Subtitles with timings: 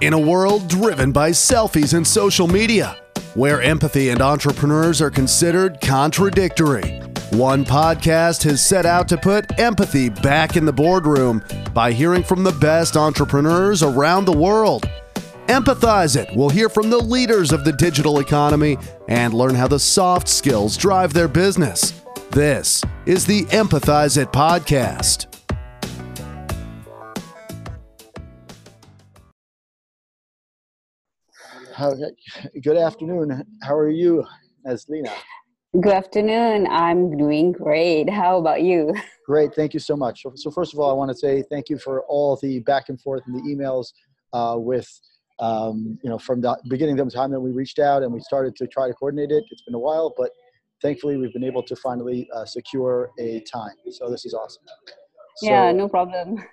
[0.00, 2.96] In a world driven by selfies and social media,
[3.34, 7.00] where empathy and entrepreneurs are considered contradictory,
[7.32, 11.44] one podcast has set out to put empathy back in the boardroom
[11.74, 14.88] by hearing from the best entrepreneurs around the world.
[15.48, 19.78] Empathize It will hear from the leaders of the digital economy and learn how the
[19.78, 22.02] soft skills drive their business.
[22.30, 25.29] This is the Empathize It podcast.
[31.80, 31.94] How,
[32.62, 33.42] good afternoon.
[33.62, 34.22] How are you,
[34.66, 35.14] Naslina?
[35.72, 36.66] Good afternoon.
[36.66, 38.10] I'm doing great.
[38.10, 38.92] How about you?
[39.26, 39.54] Great.
[39.54, 40.26] Thank you so much.
[40.34, 43.00] So, first of all, I want to say thank you for all the back and
[43.00, 43.94] forth and the emails
[44.34, 44.86] uh, with,
[45.38, 48.20] um, you know, from the beginning of the time that we reached out and we
[48.20, 49.44] started to try to coordinate it.
[49.50, 50.32] It's been a while, but
[50.82, 53.76] thankfully we've been able to finally uh, secure a time.
[53.90, 54.64] So this is awesome.
[55.36, 56.44] So, yeah, no problem.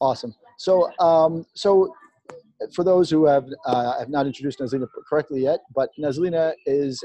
[0.00, 0.34] Awesome.
[0.56, 1.92] So, um, so
[2.74, 7.02] for those who have uh, have not introduced Naslina correctly yet, but Naslina is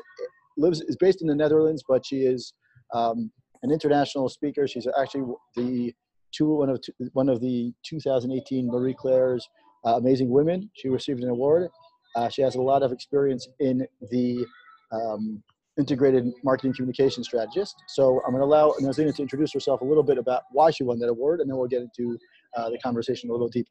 [0.57, 2.53] lives is based in the Netherlands, but she is
[2.93, 3.31] um,
[3.63, 4.67] an international speaker.
[4.67, 5.93] She's actually the
[6.31, 9.47] two one of one of the 2018 Marie Claire's
[9.85, 10.69] uh, Amazing Women.
[10.73, 11.69] She received an award.
[12.15, 14.45] Uh, she has a lot of experience in the
[14.91, 15.43] um,
[15.77, 17.75] integrated marketing communication strategist.
[17.87, 20.83] So I'm going to allow Naslina to introduce herself a little bit about why she
[20.83, 22.17] won that award, and then we'll get into
[22.55, 23.69] uh, the conversation a little deeper.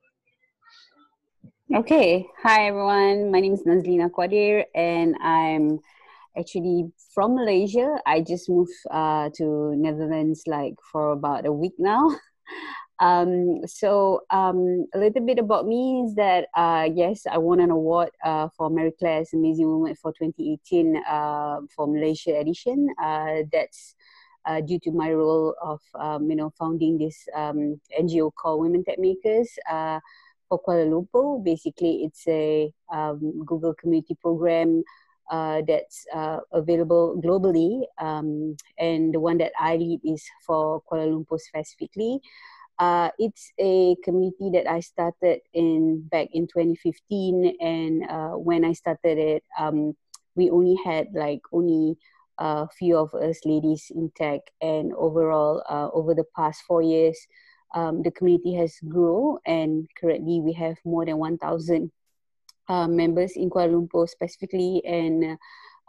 [1.75, 2.31] Okay.
[2.45, 3.33] Hi, everyone.
[3.33, 5.81] My name is Naslina Quadir, and I'm
[6.39, 7.99] actually from Malaysia.
[8.07, 12.15] I just moved uh, to Netherlands like for about a week now.
[13.01, 17.73] Um, so um, a little bit about me is that uh, yes, I won an
[17.73, 22.87] award uh, for Marie Claire's Amazing Woman for 2018 uh, for Malaysia edition.
[23.03, 23.97] Uh, that's
[24.47, 28.85] uh, due to my role of um, you know founding this um, NGO called Women
[28.85, 29.99] Tech Makers uh,
[30.49, 31.43] for Kuala Lumpur.
[31.43, 34.83] Basically, it's a um, Google Community Program
[35.31, 37.85] uh, that's uh, available globally.
[37.99, 42.21] Um, and the one that I lead is for Kuala Lumpur specifically.
[42.79, 48.73] Uh, it's a community that I started in back in 2015, and uh, when I
[48.73, 49.95] started it, um,
[50.35, 51.97] we only had like only
[52.39, 57.17] a few of us ladies in tech, and overall, uh, over the past four years,
[57.75, 61.91] um, the community has grown, and currently we have more than 1,000
[62.69, 65.39] uh, members in Kuala Lumpur specifically, and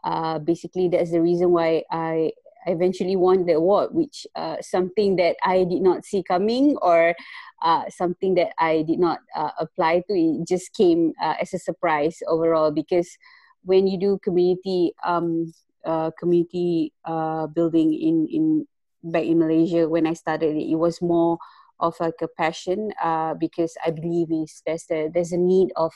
[0.03, 2.31] uh, basically that's the reason why I
[2.68, 7.16] eventually won the award, which uh, something that I did not see coming or
[7.62, 10.14] uh, something that I did not uh, apply to.
[10.14, 13.18] It just came uh, as a surprise overall because
[13.64, 15.53] when you do community um,
[16.19, 16.91] community
[17.53, 18.68] building in in
[19.03, 21.38] back in Malaysia when I started it, it was more
[21.80, 22.91] of like a passion
[23.40, 25.94] because I believe is there's a there's a need of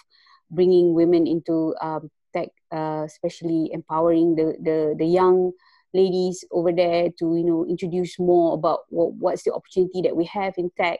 [0.51, 5.51] bringing women into um, tech, especially empowering the the the young
[5.93, 10.25] ladies over there to you know introduce more about what, what's the opportunity that we
[10.25, 10.99] have in tech.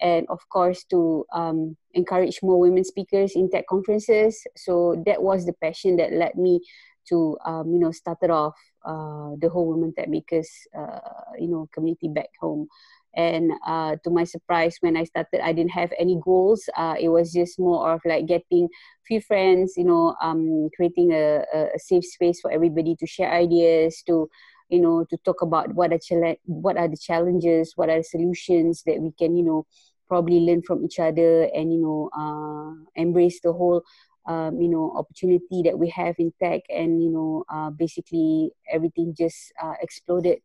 [0.00, 4.44] And of course to um, encourage more women speakers in tech conferences.
[4.54, 6.60] So that was the passion that led me
[7.08, 10.98] to um, you know started off uh, the whole women tech makers uh,
[11.38, 12.68] you know community back home
[13.16, 16.68] and uh, to my surprise when i started i didn't have any goals.
[16.76, 18.68] Uh, it was just more of like getting
[19.06, 24.02] few friends you know um, creating a, a safe space for everybody to share ideas
[24.06, 24.28] to
[24.68, 28.04] you know to talk about what are chal- what are the challenges what are the
[28.04, 29.66] solutions that we can you know
[30.08, 33.82] probably learn from each other and you know uh, embrace the whole
[34.26, 39.14] um, you know opportunity that we have in tech and you know uh, basically everything
[39.16, 40.38] just uh, exploded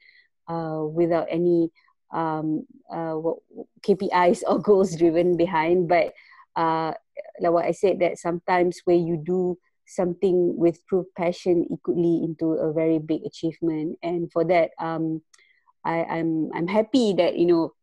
[0.48, 1.70] uh, without any
[2.14, 3.16] um, uh,
[3.86, 5.88] KPIs or goals driven behind.
[5.88, 6.14] But
[6.56, 6.94] uh,
[7.40, 11.98] like what I said, that sometimes when you do something with true passion, it could
[11.98, 13.98] lead into a very big achievement.
[14.04, 15.22] And for that, um,
[15.84, 17.74] I, I'm I'm happy that you know,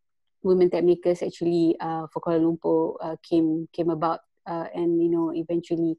[0.42, 5.10] women tech makers actually uh, for Kuala Lumpur uh, came came about, uh, and you
[5.10, 5.96] know, eventually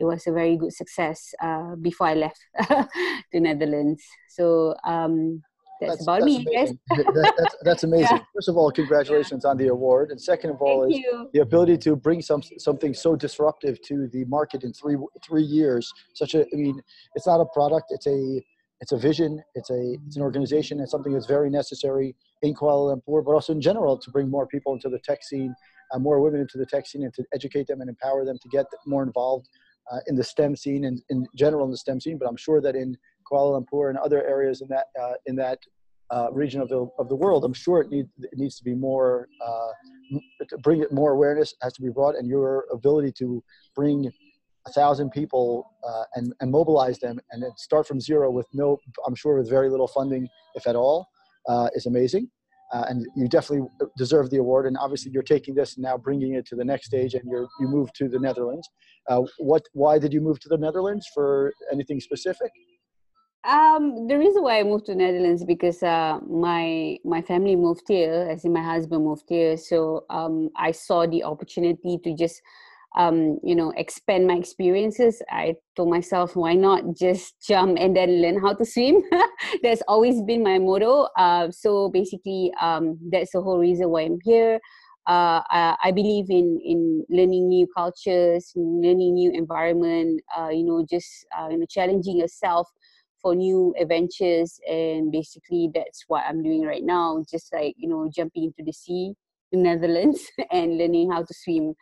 [0.00, 2.40] it was a very good success uh, before I left
[3.32, 4.02] to Netherlands.
[4.28, 5.42] So um,
[5.80, 6.72] that's, that's about that's me, I guess.
[6.90, 8.16] that, that's, that's amazing.
[8.16, 8.24] Yeah.
[8.34, 11.30] First of all, congratulations on the award, and second of all Thank is you.
[11.32, 15.92] the ability to bring some something so disruptive to the market in three three years.
[16.14, 16.80] Such a, I mean,
[17.14, 18.42] it's not a product; it's a
[18.80, 19.42] it's a vision.
[19.54, 20.80] It's a it's an organization.
[20.80, 24.46] It's something that's very necessary in Kuala Lumpur, but also in general to bring more
[24.46, 25.54] people into the tech scene,
[25.92, 28.48] uh, more women into the tech scene, and to educate them and empower them to
[28.48, 29.48] get more involved
[29.90, 32.18] uh, in the STEM scene and in general in the STEM scene.
[32.18, 32.96] But I'm sure that in
[33.30, 35.58] Kuala Lumpur and other areas in that uh, in that
[36.10, 37.44] uh, region of the of the world.
[37.44, 39.72] I'm sure it needs it needs to be more uh,
[40.48, 43.42] to bring it more awareness has to be brought, and your ability to
[43.74, 44.10] bring
[44.66, 48.78] a thousand people uh, and and mobilize them and then start from zero with no,
[49.06, 51.08] I'm sure with very little funding, if at all,
[51.48, 52.30] uh, is amazing.
[52.72, 54.66] Uh, and you definitely deserve the award.
[54.66, 57.46] And obviously, you're taking this and now bringing it to the next stage, and you're
[57.60, 58.68] you move to the Netherlands.
[59.08, 59.62] Uh, what?
[59.72, 61.06] Why did you move to the Netherlands?
[61.14, 62.50] For anything specific?
[63.44, 68.26] Um, the reason why I moved to Netherlands because uh, my my family moved here,
[68.30, 69.58] as in my husband moved here.
[69.58, 72.40] So um, I saw the opportunity to just
[72.96, 75.20] um, you know expand my experiences.
[75.28, 79.02] I told myself, why not just jump and then learn how to swim?
[79.62, 81.08] that's always been my motto.
[81.18, 84.58] Uh, so basically, um, that's the whole reason why I'm here.
[85.06, 90.22] Uh, I, I, believe in in learning new cultures, learning new environment.
[90.34, 92.70] Uh, you know, just uh, you know, challenging yourself
[93.24, 98.10] for new adventures and basically that's what i'm doing right now just like you know
[98.14, 99.14] jumping into the sea
[99.52, 100.20] in the netherlands
[100.52, 101.74] and learning how to swim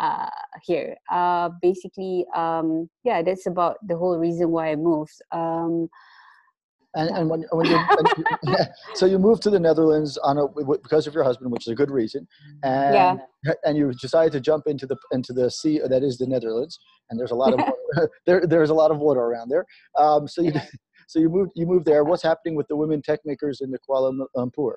[0.00, 0.28] uh,
[0.64, 5.88] here uh, basically um, yeah that's about the whole reason why i moved um,
[6.94, 7.78] and, and when, when you
[8.94, 11.74] so you moved to the Netherlands on a because of your husband, which is a
[11.74, 12.26] good reason,
[12.62, 13.52] and yeah.
[13.64, 16.78] and you decided to jump into the into the sea that is the Netherlands,
[17.10, 17.60] and there's a lot of
[18.26, 19.66] there there's a lot of water around there.
[19.98, 20.52] Um, so you
[21.08, 22.04] so you moved you moved there.
[22.04, 24.74] What's happening with the women tech makers in the Kuala Lumpur?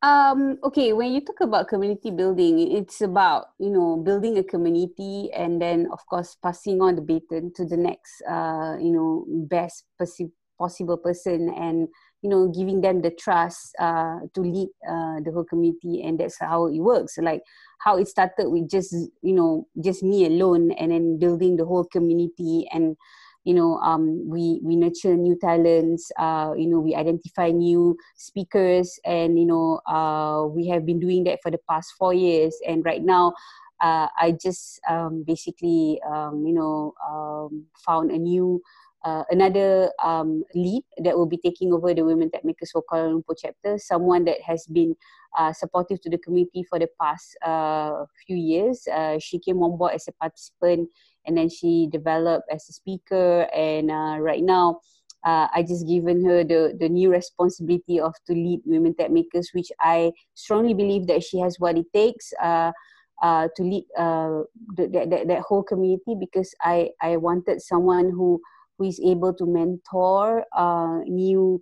[0.00, 5.30] Um, okay, when you talk about community building, it's about you know building a community
[5.34, 9.84] and then of course passing on the baton to the next uh, you know best
[10.56, 11.88] possible person and
[12.22, 16.38] you know giving them the trust uh, to lead uh, the whole community and that's
[16.38, 17.42] how it works like
[17.80, 21.84] how it started with just you know just me alone and then building the whole
[21.84, 22.96] community and
[23.44, 28.98] you know um, we we nurture new talents uh, you know we identify new speakers
[29.04, 32.84] and you know uh, we have been doing that for the past four years and
[32.84, 33.32] right now
[33.80, 38.60] uh, i just um, basically um, you know um, found a new
[39.04, 43.14] uh, another um, lead that will be taking over the Women Tech Makers for Kuala
[43.14, 44.96] Lumpur chapter, someone that has been
[45.38, 48.86] uh, supportive to the community for the past uh, few years.
[48.92, 50.88] Uh, she came on board as a participant
[51.28, 53.42] and then she developed as a speaker.
[53.54, 54.80] And uh, right now
[55.24, 59.50] uh, I just given her the, the new responsibility of to lead women tech makers,
[59.52, 62.72] which I strongly believe that she has what it takes uh,
[63.22, 64.42] uh, to lead uh,
[64.76, 68.40] the, that, that whole community because I, I wanted someone who
[68.78, 71.60] who is able to mentor uh, new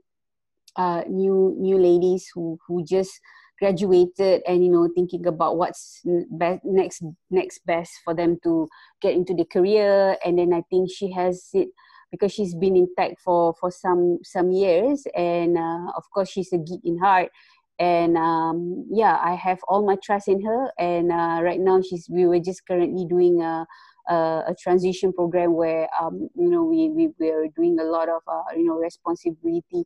[0.76, 3.18] uh, new new ladies who who just
[3.58, 8.68] graduated and you know thinking about what's best next next best for them to
[9.00, 10.16] get into the career.
[10.24, 11.68] And then i think she has it
[12.10, 15.06] because she's been in tech for for some some years.
[15.14, 17.30] And uh, of course she's a geek in heart.
[17.78, 20.72] And um, yeah i have all my trust in her.
[20.78, 23.66] And uh, right now she's we were just currently doing a,
[24.08, 24.14] a,
[24.48, 28.42] a transition program where um, you know we, we we're doing a lot of uh,
[28.56, 29.84] you know responsibility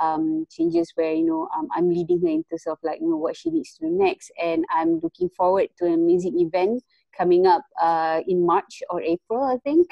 [0.00, 3.16] um, changes where you know um, I'm leading her in terms of like you know
[3.16, 6.82] what she needs to do next, and I'm looking forward to an amazing event
[7.16, 9.86] coming up uh, in March or April, I think.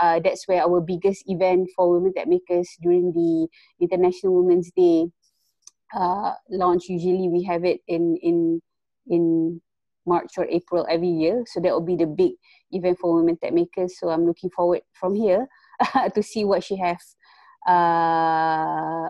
[0.00, 3.46] Uh, that's where our biggest event for women tech makers during the
[3.80, 5.06] International Women's Day
[5.94, 6.88] uh, launch.
[6.88, 8.60] Usually we have it in in
[9.06, 9.60] in
[10.06, 11.44] March or April every year.
[11.46, 12.32] So that will be the big
[12.72, 13.98] event for women tech makers.
[13.98, 15.46] So I'm looking forward from here
[16.14, 17.16] to see what she has
[17.66, 19.08] uh,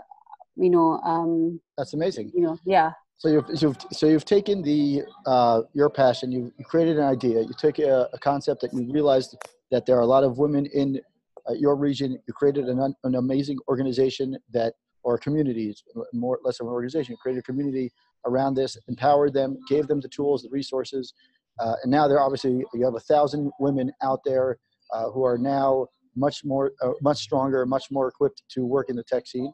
[0.57, 2.31] you know um that's amazing.
[2.35, 2.93] you know yeah.
[3.17, 7.43] So you've, you've so you've taken the uh, your passion you, you created an idea
[7.43, 9.37] you took a, a, concept that you realized
[9.71, 11.01] that there are a lot of women in
[11.49, 16.67] uh, your region you created an, an amazing organization that or communities more less of
[16.67, 17.91] an organization you created a community
[18.27, 21.15] around this empowered them gave them the tools the resources
[21.61, 24.59] uh, and now they're obviously you have a thousand women out there
[24.93, 28.97] uh, who are now much more uh, much stronger much more equipped to work in
[28.97, 29.53] the tech scene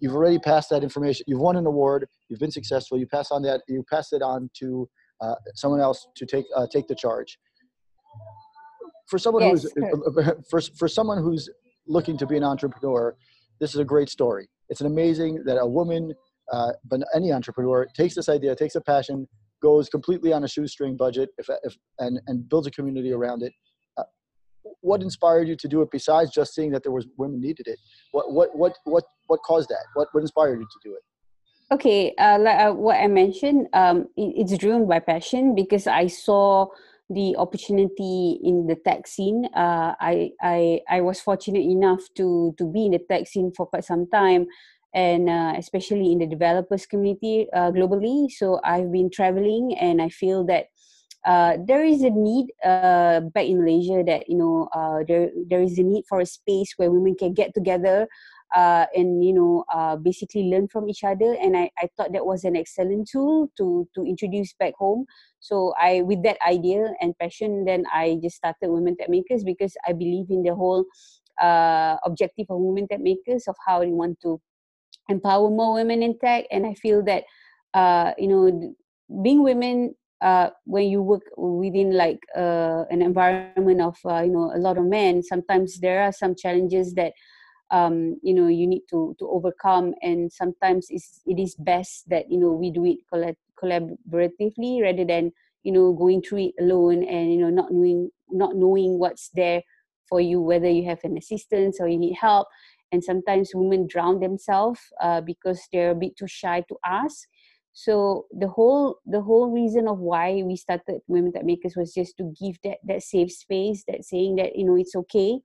[0.00, 1.24] you've already passed that information.
[1.28, 2.06] You've won an award.
[2.28, 2.98] You've been successful.
[2.98, 3.62] You pass on that.
[3.68, 4.88] You pass it on to
[5.20, 7.38] uh, someone else to take uh, take the charge.
[9.08, 11.48] For someone yes, who's for for someone who's
[11.86, 13.16] looking to be an entrepreneur,
[13.60, 14.48] this is a great story.
[14.68, 16.12] It's an amazing that a woman,
[16.52, 19.28] uh, but any entrepreneur takes this idea, takes a passion,
[19.62, 23.52] goes completely on a shoestring budget, if, if and and builds a community around it
[24.80, 27.78] what inspired you to do it besides just seeing that there was women needed it?
[28.12, 29.84] What what what what what caused that?
[29.94, 31.02] What what inspired you to do it?
[31.72, 36.08] Okay uh, like uh, what i mentioned um, it, it's driven by passion because i
[36.08, 36.66] saw
[37.10, 39.44] the opportunity in the tech scene.
[39.54, 43.66] Uh, I, I i was fortunate enough to to be in the tech scene for
[43.66, 44.46] quite some time
[44.94, 48.30] and uh, especially in the developers community uh, globally.
[48.30, 50.66] So I've been traveling, and I feel that
[51.24, 55.60] uh, there is a need uh, back in Malaysia that you know uh, there there
[55.60, 58.08] is a need for a space where women can get together
[58.56, 61.36] uh, and you know uh, basically learn from each other.
[61.40, 65.06] And I, I thought that was an excellent tool to to introduce back home.
[65.40, 69.72] So i with that idea and passion then i just started women tech makers because
[69.88, 70.84] i believe in the whole
[71.40, 74.40] uh, objective of women tech makers of how we want to
[75.08, 76.44] empower more women in tech.
[76.50, 77.24] And i feel that
[77.72, 78.74] uh, you know
[79.22, 84.52] being women uh, when you work within like uh, an environment of uh, you know
[84.54, 87.12] a lot of men sometimes there are some challenges that
[87.70, 89.94] um, you know you need to to overcome.
[90.02, 95.32] And sometimes it's, it is best that you know we do it collaboratively rather than
[95.62, 99.62] you know going through it alone and you know not knowing not knowing what's there
[100.08, 102.48] for you whether you have an assistance or you need help.
[102.92, 107.28] And sometimes women drown themselves uh, because they're a bit too shy to ask
[107.72, 112.16] so the whole the whole reason of why we started women tech makers was just
[112.16, 115.38] to give that that safe space that saying that you know it's okay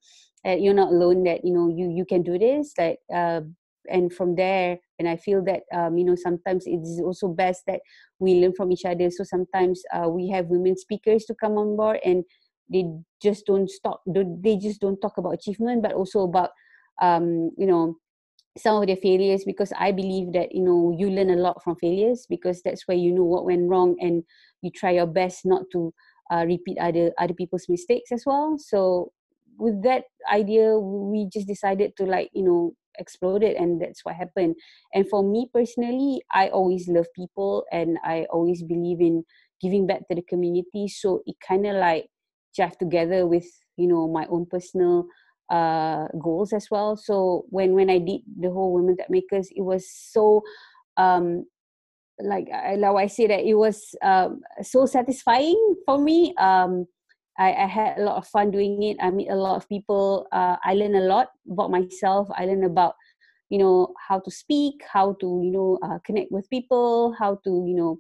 [0.43, 3.41] that you're not alone that you know you you can do this like uh,
[3.87, 7.81] and from there and i feel that um, you know sometimes it's also best that
[8.19, 9.09] we learn from each other.
[9.09, 12.23] So sometimes uh, we have women speakers to come on board and
[12.71, 12.85] they
[13.21, 16.49] just don't stop they just don't talk about achievement but also about
[17.01, 17.95] um, you know
[18.57, 21.75] some of their failures because i believe that you know you learn a lot from
[21.75, 24.23] failures because that's where you know what went wrong and
[24.61, 25.93] you try your best not to
[26.31, 28.57] uh, repeat other other people's mistakes as well.
[28.57, 29.11] So
[29.57, 34.15] with that idea we just decided to like you know explode it and that's what
[34.15, 34.55] happened.
[34.93, 39.23] And for me personally i always love people and i always believe in
[39.61, 40.87] giving back to the community.
[40.87, 42.07] So it kind of like
[42.57, 43.45] jive together with
[43.77, 45.05] you know my own personal
[45.49, 46.95] uh, goals as well.
[46.95, 50.41] So when when I did the whole Women Tech Makers, it was so
[50.97, 51.45] um,
[52.19, 56.33] like I I say that it was um, so satisfying for me.
[56.37, 56.87] Um,
[57.37, 58.97] I, I had a lot of fun doing it.
[59.01, 60.27] I meet a lot of people.
[60.31, 62.29] Uh, I learn a lot about myself.
[62.35, 62.95] I learn about
[63.49, 67.65] you know how to speak, how to you know uh, connect with people, how to
[67.67, 67.99] you know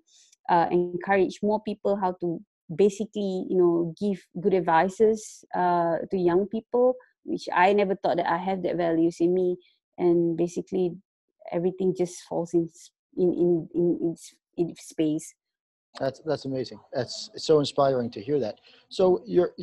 [0.49, 2.39] uh, encourage more people, how to
[2.75, 8.31] basically you know give good advices uh, to young people which I never thought that
[8.31, 9.57] I have that values in me,
[9.97, 10.95] and basically
[11.51, 12.69] everything just falls in
[13.17, 14.15] in in in,
[14.57, 15.33] in, in space.
[15.99, 16.79] That's that's amazing.
[16.93, 18.59] That's so inspiring to hear that.
[18.89, 19.53] So you're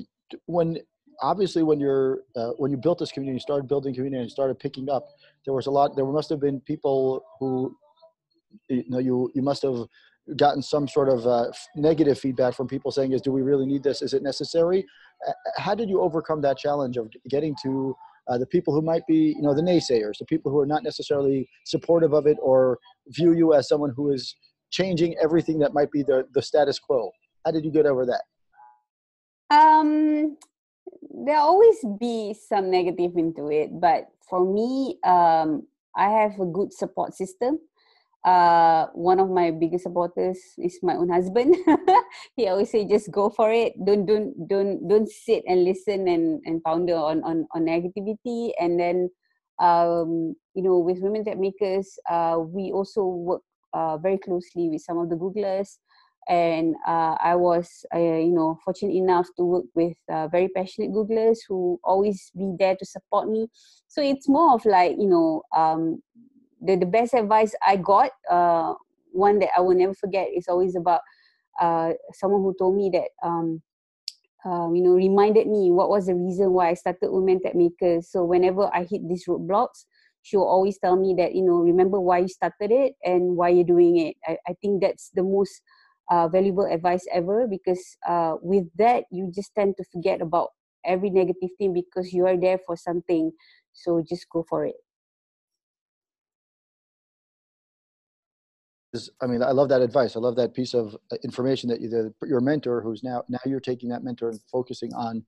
[0.47, 0.79] when
[1.21, 4.59] obviously when you're uh, when you built this community, you started building community, and started
[4.59, 5.07] picking up,
[5.45, 5.97] there was a lot.
[5.97, 7.77] There must have been people who
[8.69, 9.87] you know you you must have
[10.37, 13.83] gotten some sort of uh, negative feedback from people saying is do we really need
[13.83, 14.87] this is it necessary
[15.57, 17.97] how did you overcome that challenge of getting to
[18.29, 20.83] uh, the people who might be you know the naysayers the people who are not
[20.83, 24.35] necessarily supportive of it or view you as someone who is
[24.71, 27.11] changing everything that might be the, the status quo?
[27.45, 28.23] How did you get over that?
[29.55, 30.37] Um
[31.25, 36.73] there always be some negative into it but for me um i have a good
[36.73, 37.59] support system
[38.25, 41.57] uh, one of my biggest supporters is my own husband.
[42.37, 43.73] he always say, "Just go for it.
[43.85, 48.79] Don't don't don't don't sit and listen and and ponder on on on negativity." And
[48.79, 49.11] then,
[49.59, 53.43] um, you know, with Women Tech Makers, uh, we also work
[53.75, 55.79] uh, very closely with some of the Googlers.
[56.29, 60.93] And uh, I was, uh, you know, fortunate enough to work with uh, very passionate
[60.93, 63.49] Googlers who always be there to support me.
[63.89, 66.01] So it's more of like, you know, um,
[66.63, 68.75] the, the best advice I got, uh,
[69.13, 71.01] one that I will never forget, is always about
[71.61, 73.63] uh, someone who told me that, um,
[74.47, 78.11] uh, you know, reminded me what was the reason why I started Women Tech Makers.
[78.11, 79.85] So whenever I hit these roadblocks,
[80.23, 83.49] she will always tell me that, you know, remember why you started it and why
[83.51, 84.17] you're doing it.
[84.27, 85.61] I, I think that's the most
[86.11, 90.51] uh, valuable advice ever because uh, with that, you just tend to forget about
[90.85, 93.33] every negative thing because you are there for something.
[93.73, 94.77] So just go for it.
[98.93, 100.17] Is i mean i love that advice.
[100.17, 103.39] I love that piece of uh, information that you the, your mentor who's now now
[103.47, 105.25] you're taking that mentor and focusing on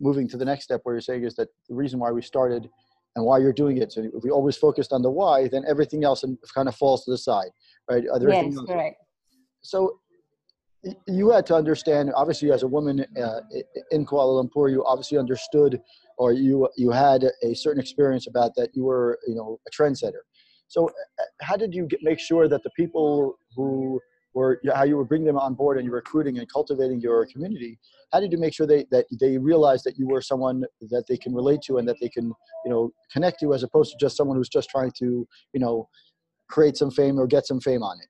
[0.00, 2.68] moving to the next step where you're saying is that the reason why we started
[3.16, 3.90] and why you're doing it.
[3.90, 7.10] So if we always focused on the why then everything else kind of falls to
[7.10, 7.50] the side
[7.90, 8.04] right?
[8.20, 8.94] Yes, right.
[9.62, 10.00] So
[11.06, 13.40] you had to understand obviously as a woman uh,
[13.90, 15.80] in kuala lumpur you obviously understood
[16.18, 20.22] or you you had a certain experience about that you were you know a trendsetter
[20.68, 24.00] so, uh, how did you get, make sure that the people who
[24.34, 27.78] were how you were bringing them on board and you're recruiting and cultivating your community.
[28.12, 31.16] How did you make sure they, that they realize that you were someone that they
[31.16, 32.26] can relate to and that they can,
[32.64, 35.88] you know, connect to as opposed to just someone who's just trying to, you know,
[36.48, 38.08] create some fame or get some fame on it?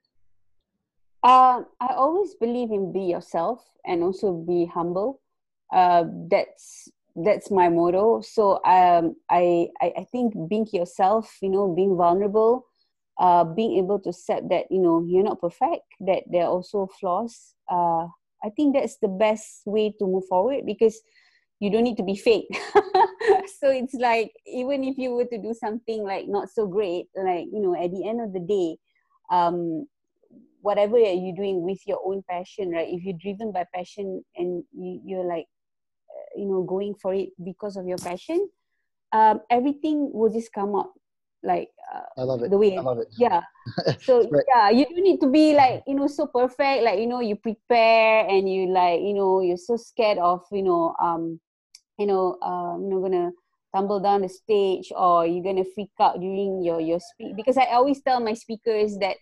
[1.22, 5.20] Uh, I always believe in be yourself and also be humble.
[5.72, 6.88] Uh, that's
[7.24, 8.20] that's my motto.
[8.20, 12.66] So um, I, I I think being yourself, you know, being vulnerable,
[13.18, 16.88] uh, being able to accept that you know you're not perfect, that there are also
[17.00, 17.54] flaws.
[17.70, 18.06] Uh,
[18.44, 21.00] I think that's the best way to move forward because
[21.60, 22.46] you don't need to be fake.
[23.58, 27.46] so it's like even if you were to do something like not so great, like
[27.52, 28.78] you know, at the end of the day,
[29.30, 29.86] um,
[30.60, 32.88] whatever you're doing with your own passion, right?
[32.88, 35.46] If you're driven by passion and you, you're like,
[36.38, 38.48] you know, going for it because of your passion,
[39.12, 40.90] um, everything will just come out
[41.42, 42.50] like uh, I love it.
[42.50, 43.08] The way, I love it.
[43.16, 43.42] Yeah.
[44.00, 44.44] So right.
[44.48, 46.82] yeah, you don't need to be like you know so perfect.
[46.82, 50.62] Like you know, you prepare and you like you know you're so scared of you
[50.62, 51.38] know um
[51.98, 53.30] you know um you know gonna
[53.74, 57.66] tumble down the stage or you're gonna freak out during your your speak because I
[57.76, 59.16] always tell my speakers that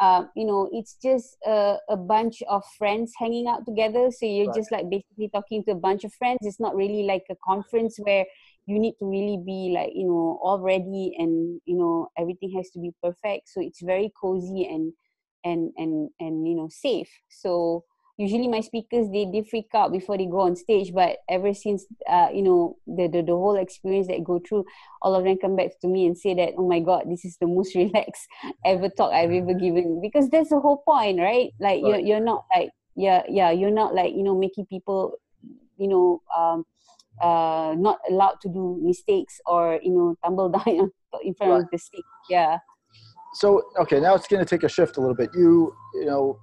[0.00, 4.10] um, you know, it's just a, a, bunch of friends hanging out together.
[4.10, 4.56] So you're right.
[4.56, 6.38] just like basically talking to a bunch of friends.
[6.42, 8.26] It's not really like a conference where
[8.66, 12.68] you need to really be like, you know, all ready and, you know, everything has
[12.70, 13.48] to be perfect.
[13.48, 14.92] So it's very cozy and,
[15.44, 17.08] and, and, and, you know, safe.
[17.28, 17.84] So,
[18.16, 21.84] usually my speakers they, they freak out before they go on stage but ever since
[22.08, 24.64] uh, you know the, the the whole experience that go through
[25.02, 27.36] all of them come back to me and say that oh my god this is
[27.40, 28.26] the most relaxed
[28.64, 30.00] ever talk i've ever given.
[30.00, 31.50] Because that's the whole point right?
[31.60, 31.84] Like right.
[31.84, 35.18] you're, you're not like yeah yeah you're not like you know making people
[35.76, 36.64] you know um
[37.20, 40.90] uh not allowed to do mistakes or you know tumble down
[41.22, 41.60] in front right.
[41.60, 42.02] of the stage.
[42.30, 42.58] Yeah.
[43.34, 45.30] So okay now it's going to take a shift a little bit.
[45.34, 46.38] You you know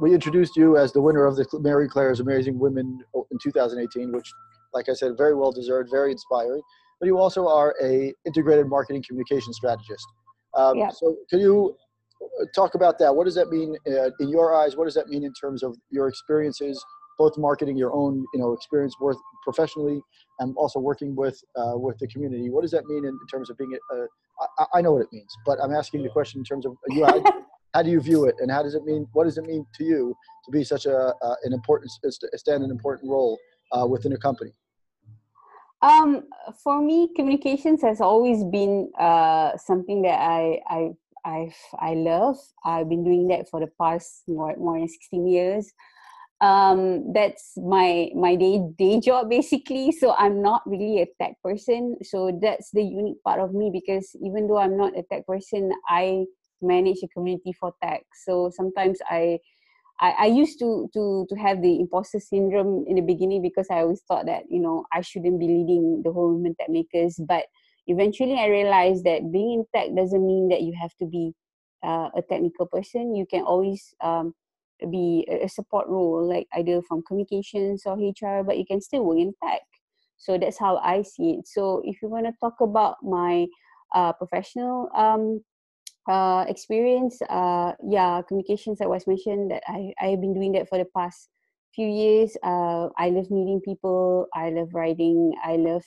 [0.00, 3.00] we introduced you as the winner of the Marie Claire's Amazing Women
[3.30, 4.30] in 2018, which,
[4.72, 6.62] like I said, very well deserved, very inspiring.
[7.00, 10.06] But you also are a integrated marketing communication strategist.
[10.54, 10.90] Um, yeah.
[10.90, 11.76] So, can you
[12.22, 13.14] uh, talk about that?
[13.14, 14.76] What does that mean uh, in your eyes?
[14.76, 16.82] What does that mean in terms of your experiences,
[17.18, 20.00] both marketing your own, you know, experience worth professionally,
[20.38, 22.50] and also working with uh, with the community?
[22.50, 24.06] What does that mean in, in terms of being a, a
[24.58, 27.06] I, I know what it means, but I'm asking the question in terms of you.
[27.74, 28.36] How do you view it?
[28.40, 30.96] And how does it mean what does it mean to you to be such a
[31.22, 33.38] uh, an important stand an important role
[33.72, 34.52] uh, within a company?
[35.80, 36.28] Um,
[36.62, 40.90] for me communications has always been uh, something that i i
[41.24, 42.36] i i love.
[42.64, 45.72] I've been doing that for the past more more than 16 years.
[46.40, 49.92] Um, that's my my day day job basically.
[49.92, 51.96] So i'm not really a tech person.
[52.02, 55.70] So that's the unique part of me because even though i'm not a tech person
[55.88, 56.26] i
[56.62, 58.02] manage a community for tech.
[58.24, 59.38] So sometimes I,
[60.00, 63.80] I, I used to to to have the imposter syndrome in the beginning because I
[63.80, 67.16] always thought that you know I shouldn't be leading the whole women tech makers.
[67.18, 67.44] But
[67.86, 71.34] eventually, I realized that being in tech doesn't mean that you have to be
[71.82, 73.14] uh, a technical person.
[73.14, 74.34] You can always um,
[74.90, 79.18] be a support role, like either from communications or HR, but you can still work
[79.18, 79.62] in tech.
[80.16, 81.48] So that's how I see it.
[81.48, 83.46] So if you want to talk about my
[83.94, 85.42] uh, professional um,
[86.08, 90.78] uh, experience, uh, yeah, communications that was mentioned that I, I've been doing that for
[90.78, 91.28] the past
[91.74, 92.36] few years.
[92.42, 94.26] Uh, I love meeting people.
[94.34, 95.32] I love writing.
[95.44, 95.84] I love,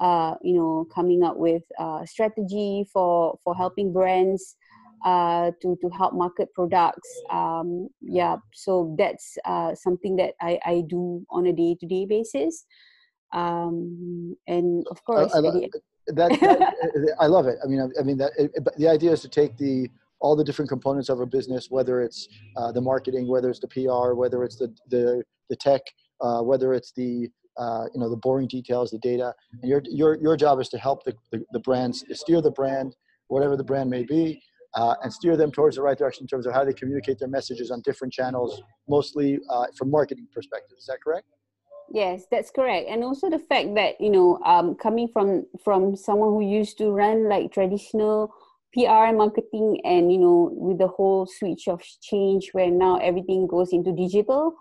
[0.00, 4.56] uh, you know, coming up with uh, strategy for, for helping brands
[5.04, 7.08] uh, to, to help market products.
[7.30, 12.64] Um, yeah, so that's uh, something that I, I do on a day-to-day basis.
[13.32, 15.68] Um, and of course, I, I,
[16.08, 17.58] that, that I love it.
[17.62, 19.90] I mean, I, I mean that it, the idea is to take the
[20.20, 23.68] all the different components of a business, whether it's uh, the marketing, whether it's the
[23.68, 25.82] PR, whether it's the the, the tech,
[26.20, 30.16] uh, whether it's the uh, you know the boring details, the data, and your your
[30.20, 32.96] your job is to help the, the, the brands steer the brand,
[33.28, 34.40] whatever the brand may be,
[34.74, 37.28] uh, and steer them towards the right direction in terms of how they communicate their
[37.28, 40.76] messages on different channels, mostly uh, from marketing perspective.
[40.78, 41.26] Is that correct?
[41.92, 42.88] Yes that's correct.
[42.88, 46.90] And also the fact that you know um, coming from from someone who used to
[46.90, 48.32] run like traditional
[48.74, 53.72] pr marketing and you know with the whole switch of change where now everything goes
[53.72, 54.54] into digital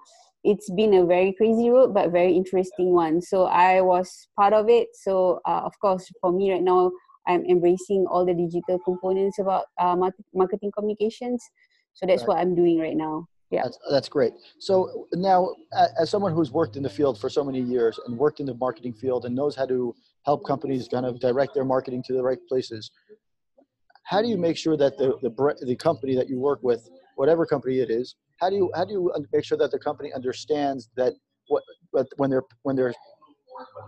[0.45, 3.21] it's been a very crazy road but very interesting one.
[3.21, 4.89] So i was part of it.
[4.93, 6.91] So uh, of course for me right now
[7.27, 11.43] i'm embracing all the digital components about uh, marketing communications.
[11.93, 13.63] So that's what i'm doing right now yeah.
[13.63, 14.33] That's, that's great.
[14.59, 15.49] So now
[15.99, 18.55] as someone who's worked in the field for so many years and worked in the
[18.55, 22.21] marketing field and knows how to help companies kind of direct their marketing to the
[22.21, 22.91] right places
[24.07, 27.45] how do you make sure that the the, the company that you work with whatever
[27.45, 30.89] company it is, how do you how do you make sure that the company understands
[30.95, 31.13] that
[31.47, 31.63] what
[32.15, 32.93] when they're when they're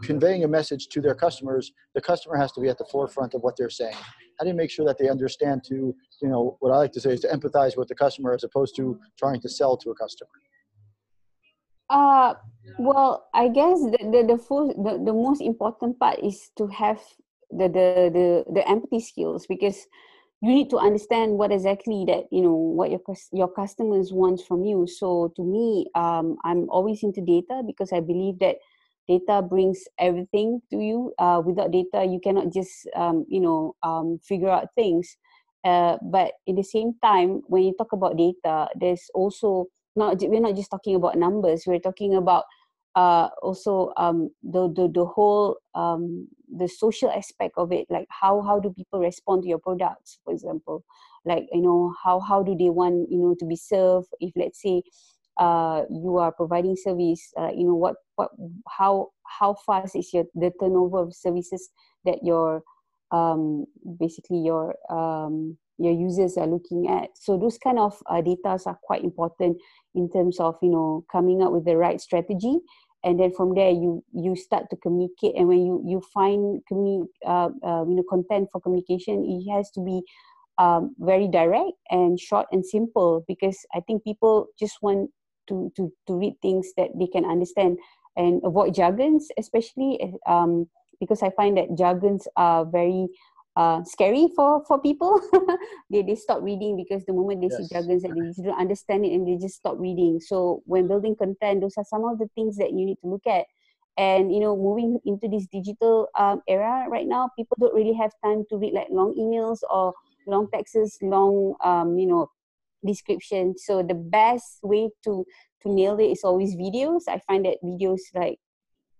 [0.04, 3.42] conveying a message to their customers, the customer has to be at the forefront of
[3.42, 3.96] what they're saying.
[4.38, 7.02] How do you make sure that they understand to, you know, what I like to
[7.02, 9.96] say is to empathize with the customer as opposed to trying to sell to a
[9.96, 10.30] customer?
[11.90, 12.36] Uh,
[12.78, 17.02] well, I guess the the the, full, the the most important part is to have
[17.50, 19.88] the the the the empathy skills because
[20.42, 23.02] you need to understand what exactly that you know what your
[23.34, 24.88] your customers want from you.
[24.88, 28.58] So to me, um, I'm always into data because I believe that
[29.10, 31.14] data brings everything to you.
[31.18, 35.18] Uh, without data, you cannot just um, you know um, figure out things.
[35.66, 40.40] Uh, but in the same time, when you talk about data, there's also not we're
[40.40, 42.46] not just talking about numbers we're talking about
[42.96, 48.42] uh, also um, the, the the whole um, the social aspect of it like how
[48.42, 50.84] how do people respond to your products for example
[51.26, 54.62] like you know how how do they want you know to be served if let's
[54.62, 54.82] say
[55.40, 58.30] uh, you are providing service uh, you know what what
[58.68, 59.08] how
[59.40, 61.70] how fast is your the turnover of services
[62.06, 62.62] that your
[63.12, 63.66] um,
[64.00, 67.10] basically your um, your users are looking at.
[67.16, 69.58] So those kind of uh, data are quite important
[69.96, 72.58] in terms of you know coming up with the right strategy,
[73.04, 75.36] and then from there you you start to communicate.
[75.36, 79.72] And when you you find commu- uh, uh, you know content for communication, it has
[79.72, 80.02] to be
[80.60, 85.10] um, very direct and short and simple because I think people just want
[85.50, 87.78] to to to read things that they can understand
[88.16, 90.68] and avoid jargons, especially um,
[91.00, 93.08] because I find that jargons are very
[93.56, 95.20] uh, scary for for people.
[95.90, 97.58] they they stop reading because the moment they yes.
[97.58, 100.20] see jargons and they don't understand it and they just stop reading.
[100.20, 103.28] So when building content, those are some of the things that you need to look
[103.28, 103.46] at.
[103.98, 108.12] And you know, moving into this digital um, era right now, people don't really have
[108.24, 109.94] time to read like long emails or
[110.26, 112.30] long texts, long um, you know
[112.86, 113.56] description.
[113.58, 115.26] So the best way to
[115.64, 117.02] to nail it is always videos.
[117.08, 118.40] I find that videos like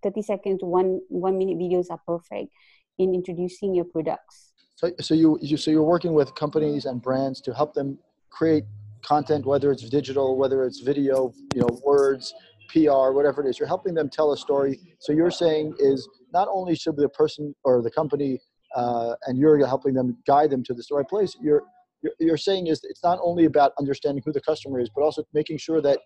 [0.02, 2.52] 30 second to one one minute videos are perfect
[2.98, 7.40] in introducing your products so, so you, you so you're working with companies and brands
[7.42, 7.98] to help them
[8.30, 8.64] create
[9.02, 12.34] content whether it's digital whether it's video you know words
[12.68, 16.48] pr whatever it is you're helping them tell a story so you're saying is not
[16.50, 18.38] only should the person or the company
[18.76, 21.62] uh, and you're helping them guide them to the right place you're
[22.18, 25.58] you're saying is it's not only about understanding who the customer is, but also making
[25.58, 25.98] sure that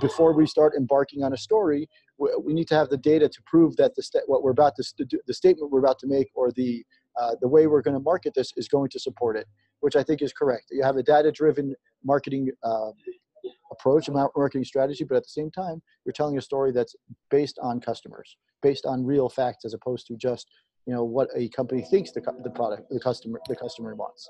[0.00, 3.76] before we start embarking on a story, we need to have the data to prove
[3.76, 6.50] that the st- what we're about to do, the statement we're about to make or
[6.52, 6.84] the
[7.20, 9.46] uh, the way we're going to market this is going to support it,
[9.80, 10.64] which I think is correct.
[10.72, 12.90] You have a data-driven marketing uh,
[13.70, 16.96] approach, marketing strategy, but at the same time, you're telling a story that's
[17.30, 20.48] based on customers, based on real facts, as opposed to just
[20.86, 24.28] you know what a company thinks the, the product the customer the customer wants.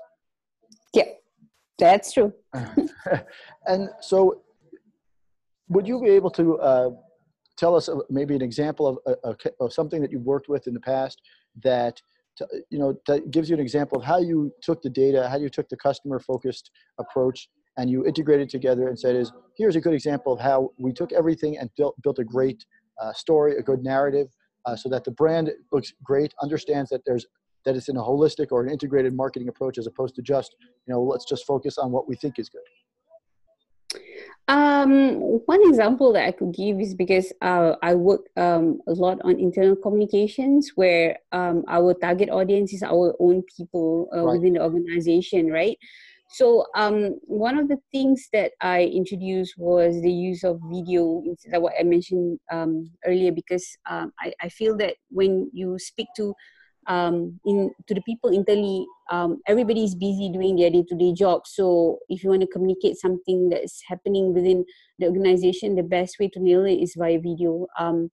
[0.95, 1.03] Yeah,
[1.77, 2.33] that's true.
[3.67, 4.41] and so,
[5.67, 6.89] would you be able to uh,
[7.57, 10.79] tell us maybe an example of, uh, of, something that you've worked with in the
[10.79, 11.21] past
[11.63, 12.01] that
[12.69, 15.49] you know that gives you an example of how you took the data, how you
[15.49, 19.93] took the customer focused approach, and you integrated together and said, "Is here's a good
[19.93, 22.65] example of how we took everything and built built a great
[23.01, 24.27] uh, story, a good narrative."
[24.65, 27.25] Uh, so that the brand looks great, understands that there's
[27.65, 30.93] that it's in a holistic or an integrated marketing approach as opposed to just you
[30.93, 32.61] know let's just focus on what we think is good
[34.47, 39.17] um, one example that I could give is because uh, I work um, a lot
[39.23, 44.33] on internal communications where um, our target audience is our own people uh, right.
[44.33, 45.77] within the organization, right?
[46.29, 51.23] So um, one of the things that I introduced was the use of video
[51.53, 56.07] of what I mentioned um, earlier because um, I, I feel that when you speak
[56.17, 56.35] to
[56.87, 61.47] um, in to the people internally, um, everybody is busy doing their day-to-day job.
[61.47, 64.65] So if you want to communicate something that is happening within
[64.99, 67.67] the organization, the best way to nail it is via video.
[67.79, 68.09] Um,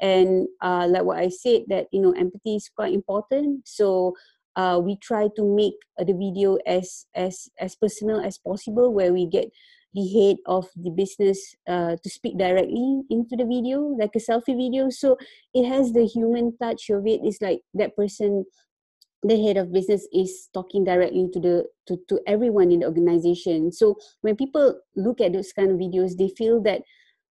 [0.00, 3.66] and uh, like what I said, that you know empathy is quite important.
[3.66, 4.14] So
[4.56, 9.26] uh, we try to make the video as as as personal as possible, where we
[9.26, 9.48] get
[9.96, 14.56] the head of the business uh, to speak directly into the video, like a selfie
[14.56, 14.90] video.
[14.90, 15.16] So
[15.54, 17.20] it has the human touch of it.
[17.24, 18.44] It's like that person,
[19.22, 23.72] the head of business, is talking directly to the to, to everyone in the organization.
[23.72, 26.82] So when people look at those kind of videos, they feel that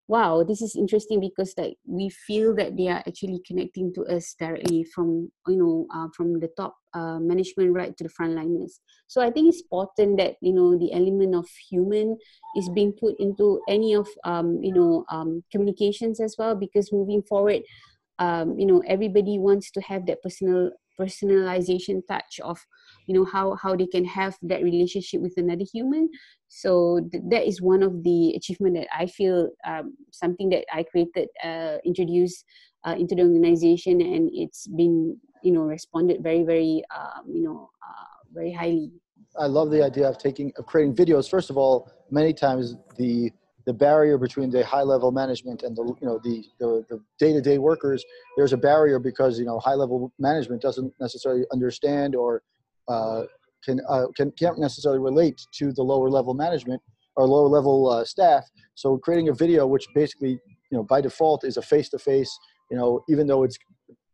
[0.06, 4.34] wow this is interesting because like we feel that they are actually connecting to us
[4.38, 8.78] directly from you know uh, from the top uh, management right to the frontliners.
[9.06, 12.18] So i think it's important that you know the element of human
[12.56, 17.22] is being put into any of um, you know um, communications as well because moving
[17.22, 17.62] forward
[18.18, 22.58] um, you know everybody wants to have that personal personalization touch of
[23.06, 26.08] you know how how they can have that relationship with another human.
[26.48, 30.82] So th- that is one of the achievement that i feel um, something that i
[30.82, 32.44] created uh, introduced
[32.84, 37.70] uh, into the organization and it's been you know responded very very um, you know
[37.82, 38.90] uh, very highly.
[39.38, 41.28] I love the idea of taking of creating videos.
[41.28, 43.30] First of all many times the
[43.66, 47.58] the barrier between the high level management and the you know the the, the day-to-day
[47.58, 48.04] workers
[48.36, 52.42] there's a barrier because you know high level management doesn't necessarily understand or
[52.88, 53.22] uh,
[53.64, 56.80] can, uh, can can't necessarily relate to the lower level management
[57.16, 58.44] or lower level uh, staff.
[58.74, 60.38] So creating a video which basically
[60.70, 62.38] you know by default is a face-to-face
[62.70, 63.58] you know even though it's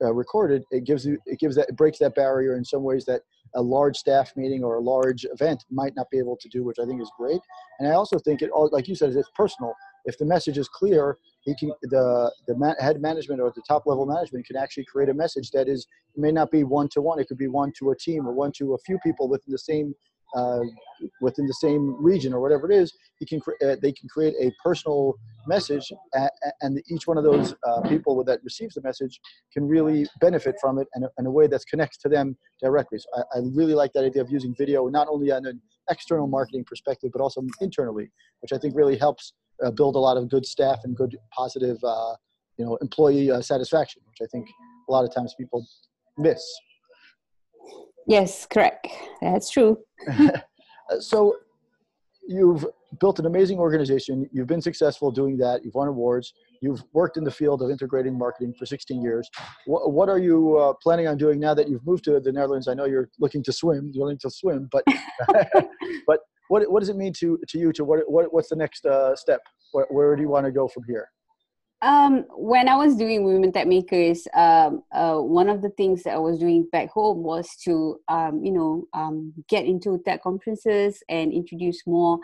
[0.02, 3.04] uh, recorded it gives you it gives that it breaks that barrier in some ways
[3.04, 3.22] that
[3.54, 6.78] a large staff meeting or a large event might not be able to do, which
[6.78, 7.40] I think is great.
[7.78, 9.74] And I also think it all, like you said, it's personal.
[10.04, 14.06] If the message is clear, he can the the head management or the top level
[14.06, 15.86] management can actually create a message that is
[16.16, 17.18] may not be one to one.
[17.18, 19.58] It could be one to a team or one to a few people within the
[19.58, 19.94] same
[20.34, 20.60] uh,
[21.20, 22.92] within the same region or whatever it is,
[23.28, 25.14] can uh, they can create a personal
[25.46, 25.92] message,
[26.60, 29.20] and each one of those uh, people that receives the message
[29.52, 32.98] can really benefit from it in a, in a way that connects to them directly.
[32.98, 36.26] So I, I, really like that idea of using video not only on an external
[36.26, 39.32] marketing perspective, but also internally, which I think really helps
[39.64, 42.14] uh, build a lot of good staff and good positive, uh,
[42.56, 44.48] you know, employee uh, satisfaction, which I think
[44.88, 45.66] a lot of times people
[46.16, 46.42] miss.
[48.10, 48.88] Yes, correct.
[49.22, 49.78] That's true.
[50.98, 51.36] so
[52.26, 52.66] you've
[52.98, 54.28] built an amazing organization.
[54.32, 55.64] You've been successful doing that.
[55.64, 56.34] You've won awards.
[56.60, 59.30] You've worked in the field of integrating marketing for 16 years.
[59.66, 62.66] What, what are you uh, planning on doing now that you've moved to the Netherlands?
[62.66, 64.82] I know you're looking to swim, you're looking to swim, but
[66.08, 66.18] but
[66.48, 67.72] what, what does it mean to, to you?
[67.74, 69.40] To what, what what's the next uh, step?
[69.70, 71.08] Where, where do you want to go from here?
[71.82, 76.14] Um, when I was doing Women Tech Makers, um, uh, one of the things that
[76.14, 81.02] I was doing back home was to, um, you know, um, get into tech conferences
[81.08, 82.18] and introduce more,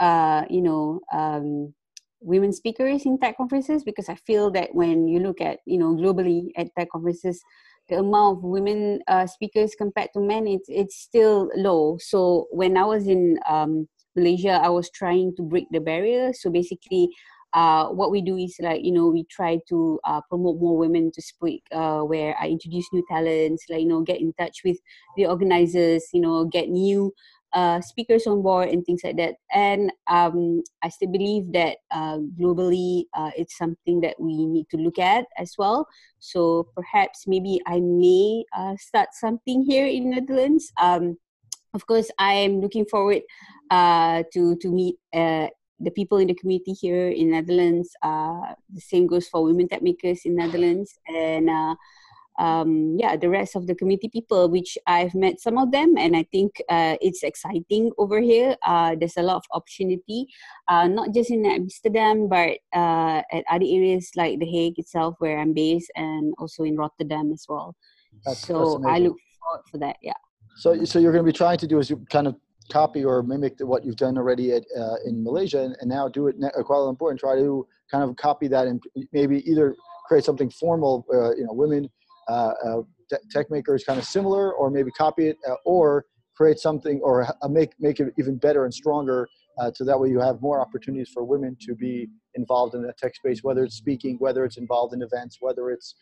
[0.00, 1.72] uh, you know, um,
[2.20, 5.94] women speakers in tech conferences because I feel that when you look at, you know,
[5.94, 7.40] globally at tech conferences,
[7.88, 11.96] the amount of women uh, speakers compared to men, it's it's still low.
[12.00, 16.32] So when I was in um, Malaysia, I was trying to break the barrier.
[16.32, 17.08] So basically,
[17.52, 21.10] uh, what we do is like you know we try to uh, promote more women
[21.12, 24.78] to speak uh, where i introduce new talents like you know get in touch with
[25.16, 27.12] the organizers you know get new
[27.52, 29.34] uh, speakers on board and things like that.
[29.52, 34.76] And um, i still believe that uh, globally uh, it's something that we need to
[34.76, 35.88] look at as well.
[36.20, 38.44] So perhaps maybe i may
[38.78, 40.70] start something here in netherlands.
[40.80, 41.16] Um,
[41.72, 43.22] of course i am looking forward
[43.70, 44.96] to to meet
[45.80, 47.96] the people in the community here in Netherlands.
[48.02, 51.74] Uh, the same goes for women tech makers in Netherlands, and uh,
[52.38, 56.16] um, yeah, the rest of the community people, which I've met some of them, and
[56.16, 58.56] I think uh, it's exciting over here.
[58.66, 60.26] Uh, there's a lot of opportunity,
[60.68, 65.38] uh, not just in Amsterdam, but uh, at other areas like The Hague itself, where
[65.38, 67.76] I'm based, and also in Rotterdam as well.
[68.24, 69.96] That's, so that's I look forward for that.
[70.02, 70.14] Yeah.
[70.56, 72.36] So, so you're going to be trying to do is you kind of
[72.70, 76.28] copy or mimic what you've done already at, uh, in Malaysia and, and, now do
[76.28, 79.74] it at Kuala Lumpur and try to kind of copy that and maybe either
[80.06, 81.88] create something formal, uh, you know, women
[82.28, 82.82] uh, uh
[83.30, 86.04] tech makers kind of similar, or maybe copy it, uh, or
[86.36, 89.28] create something or uh, make make it even better and stronger.
[89.74, 93.14] so that way you have more opportunities for women to be involved in the tech
[93.14, 95.96] space, whether it's speaking, whether it's involved in events, whether it's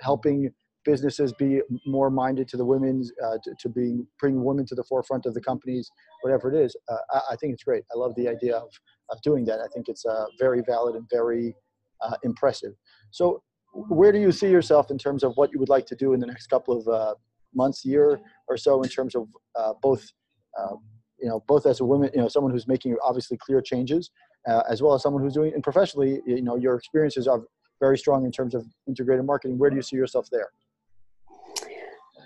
[0.00, 0.50] helping
[0.88, 4.82] businesses be more minded to the women's uh, to, to being bring women to the
[4.84, 5.90] forefront of the companies
[6.22, 7.84] whatever it is uh, I, I, think it's great.
[7.94, 8.70] I love the idea of,
[9.10, 9.60] of doing that.
[9.60, 11.54] I think it's uh, very valid and very
[12.00, 12.72] uh, impressive.
[13.10, 13.42] So
[13.74, 16.20] where do you see yourself in terms of what you would like to do in
[16.20, 17.14] the next couple of uh,
[17.54, 19.28] months year or so in terms of
[19.60, 20.02] uh, both
[21.20, 24.10] you know both as a woman you know someone who's making obviously clear changes
[24.72, 27.42] as well as someone who's doing and professionally you know your experiences are
[27.80, 29.58] very strong in terms of integrated marketing.
[29.58, 30.48] Where do you see yourself there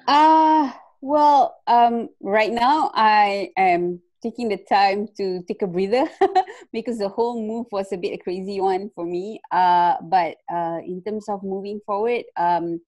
[0.07, 6.09] uh, well, um, right now I am taking the time to take a breather
[6.73, 9.41] because the whole move was a bit a crazy one for me.
[9.51, 12.81] Uh, but uh, in terms of moving forward, um,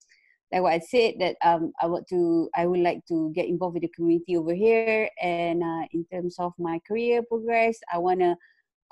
[0.52, 3.74] like what I said, that um, I want to, I would like to get involved
[3.74, 5.10] with the community over here.
[5.20, 8.36] And uh, in terms of my career progress, I want to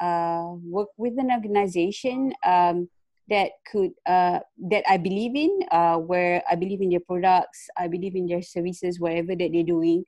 [0.05, 2.89] uh, work with an organization um,
[3.29, 7.89] that could uh, that I believe in, uh, where I believe in their products, I
[7.89, 10.05] believe in their services, whatever that they're doing,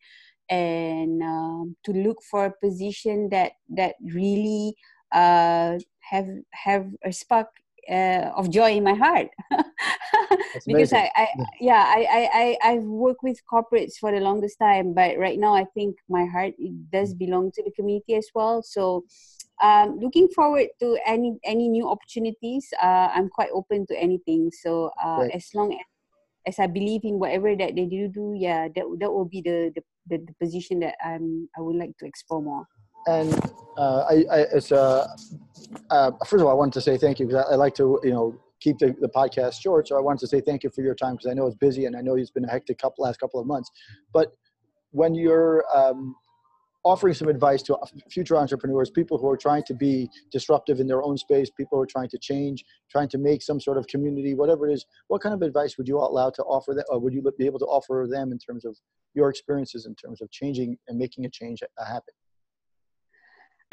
[0.48, 4.74] and um, to look for a position that that really
[5.12, 7.48] uh, have have a spark
[7.90, 9.28] uh, of joy in my heart.
[10.66, 11.28] because I, I
[11.60, 15.54] yeah I, I I I've worked with corporates for the longest time, but right now
[15.54, 17.18] I think my heart it does mm.
[17.18, 18.62] belong to the community as well.
[18.62, 19.04] So
[19.64, 22.68] um, looking forward to any any new opportunities.
[22.82, 24.50] Uh, I'm quite open to anything.
[24.52, 25.30] So uh, right.
[25.32, 25.80] as long as,
[26.46, 29.72] as I believe in whatever that they do, do yeah, that that will be the
[29.74, 32.66] the, the, the position that I'm I would like to explore more.
[33.06, 33.34] And
[33.76, 35.06] uh, I, I, it's uh,
[35.90, 38.00] uh, first of all, I wanted to say thank you because I, I like to
[38.02, 39.88] you know keep the, the podcast short.
[39.88, 41.86] So I wanted to say thank you for your time because I know it's busy
[41.86, 43.70] and I know it's been a hectic couple last couple of months.
[44.12, 44.32] But
[44.90, 46.14] when you're um,
[46.84, 47.78] offering some advice to
[48.10, 51.82] future entrepreneurs, people who are trying to be disruptive in their own space, people who
[51.82, 55.22] are trying to change, trying to make some sort of community, whatever it is, what
[55.22, 57.64] kind of advice would you allow to offer them, or would you be able to
[57.64, 58.76] offer them in terms of
[59.14, 62.14] your experiences in terms of changing and making a change happen?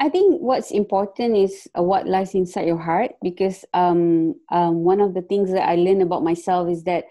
[0.00, 5.00] I think what's important is uh, what lies inside your heart because um, um, one
[5.00, 7.04] of the things that I learned about myself is that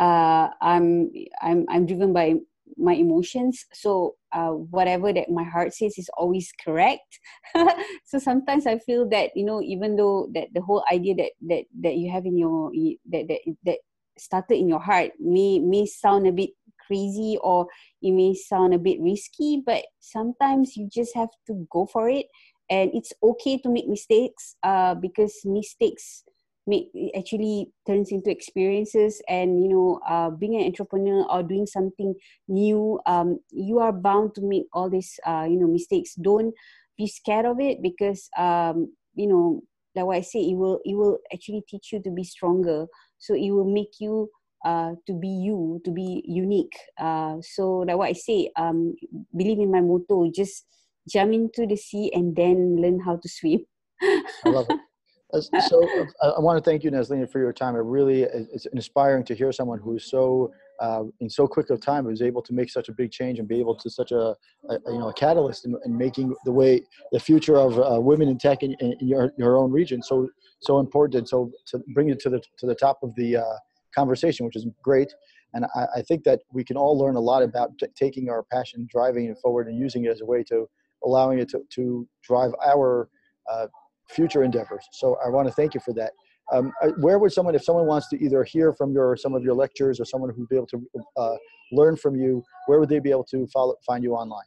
[0.00, 2.34] uh, I'm I'm I'm driven by
[2.76, 3.64] my emotions.
[3.72, 7.20] So uh, whatever that my heart says is always correct.
[8.04, 11.64] So sometimes i feel that you know even though that the whole idea that that
[11.80, 12.70] that you have in your
[13.08, 13.78] that that that
[14.18, 16.50] started in your heart may may sound a bit
[16.86, 17.66] crazy or
[18.02, 22.26] it may sound a bit risky but sometimes you just have to go for it.
[22.70, 26.24] And it's okay to make mistakes uh, because mistakes
[26.66, 32.14] make actually turns into experiences and you know uh, being an entrepreneur or doing something
[32.48, 36.14] new um, you are bound to make all these uh, you know mistakes.
[36.14, 36.54] Don't
[36.96, 39.62] be scared of it because um, you know
[39.94, 42.86] like what i say it will it will actually teach you to be stronger.
[43.18, 44.30] So it will make you
[44.64, 46.76] uh, to be you to be unique.
[46.98, 48.94] Uh, so like what i say um,
[49.36, 50.66] believe in my motto just
[51.08, 53.66] jump into the sea and then learn how to swim.
[54.00, 54.78] I love it
[55.40, 55.88] so
[56.20, 57.74] uh, I want to thank you, Nazlina, for your time.
[57.74, 62.04] It really it's inspiring to hear someone who's so uh, in so quick of time
[62.04, 64.34] was able to make such a big change and be able to such a,
[64.68, 68.28] a you know a catalyst in, in, making the way the future of uh, women
[68.28, 70.28] in tech in, in, your your own region so
[70.60, 71.28] so important.
[71.28, 73.56] So to bring it to the to the top of the uh,
[73.94, 75.12] conversation, which is great.
[75.54, 78.42] And I, I, think that we can all learn a lot about t- taking our
[78.42, 80.66] passion, driving it forward, and using it as a way to
[81.04, 83.10] allowing it to, to drive our
[83.50, 83.66] uh,
[84.12, 84.84] future endeavors.
[84.92, 86.12] So I want to thank you for that.
[86.52, 89.42] Um, uh, where would someone, if someone wants to either hear from your some of
[89.42, 91.36] your lectures or someone who'd be able to uh,
[91.72, 94.44] learn from you, where would they be able to follow find you online?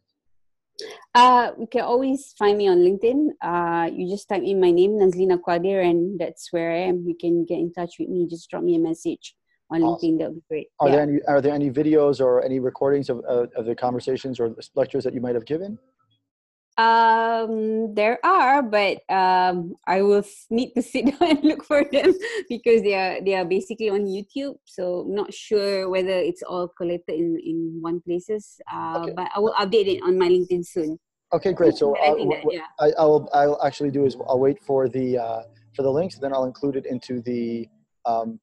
[1.13, 3.29] Uh, you can always find me on LinkedIn.
[3.41, 7.05] Uh, you just type in my name, Nazlina Quadir, and that's where I am.
[7.07, 8.27] You can get in touch with me.
[8.27, 9.35] Just drop me a message
[9.71, 10.09] on awesome.
[10.09, 10.19] LinkedIn.
[10.19, 10.67] That would be great.
[10.81, 10.95] Are yeah.
[10.95, 14.53] there any Are there any videos or any recordings of, uh, of the conversations or
[14.75, 15.79] lectures that you might have given?
[16.77, 22.13] Um, there are, but um, I will need to sit down and look for them
[22.49, 24.55] because they are they are basically on YouTube.
[24.65, 28.59] So I'm not sure whether it's all collected in in one places.
[28.71, 29.13] Uh, okay.
[29.15, 30.99] But I will update it on my LinkedIn soon.
[31.33, 31.75] Okay, great.
[31.75, 32.67] So I, that, yeah.
[32.79, 35.41] I, I'll I'll actually do is I'll wait for the uh,
[35.75, 37.67] for the links, then I'll include it into the
[38.05, 38.39] um,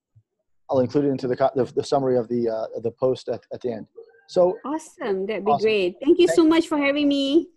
[0.71, 3.61] I'll include it into the the, the summary of the uh, the post at, at
[3.61, 3.87] the end.
[4.29, 5.27] So awesome!
[5.27, 5.65] That'd be awesome.
[5.65, 5.97] great.
[6.03, 7.49] Thank you so much for having me.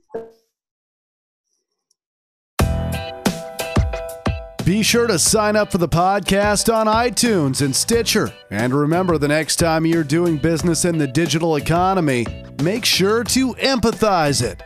[4.65, 8.33] Be sure to sign up for the podcast on iTunes and Stitcher.
[8.49, 12.25] And remember, the next time you're doing business in the digital economy,
[12.63, 14.63] make sure to empathize it.